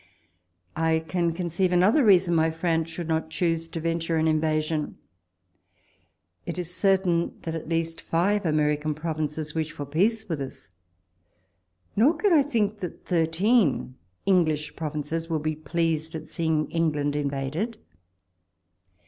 I 0.75 1.03
can 1.07 1.31
conceive 1.31 1.71
another 1.71 2.03
reason 2.03 2.35
why 2.35 2.49
France 2.49 2.89
should 2.89 3.07
not 3.07 3.29
choose 3.29 3.67
to 3.67 3.79
venture 3.79 4.17
an 4.17 4.27
invasion. 4.27 4.97
It 6.47 6.57
is 6.57 6.73
certain 6.73 7.37
that 7.43 7.53
at 7.53 7.69
least 7.69 8.01
five 8.01 8.43
American 8.43 8.95
provinces 8.95 9.53
wish 9.53 9.71
for 9.71 9.85
peace 9.85 10.27
with 10.27 10.41
us. 10.41 10.71
Nor 11.95 12.15
can 12.15 12.33
I 12.33 12.41
think 12.41 12.79
that 12.79 13.11
168 13.11 13.11
walpole's 13.11 13.11
letters. 13.11 13.27
thirteen 13.27 13.95
English 14.25 14.75
provinces 14.75 15.29
would 15.29 15.43
be 15.43 15.55
pleased 15.55 16.15
at 16.15 16.27
seeing 16.27 16.71
England 16.71 17.15
invaded. 17.15 17.77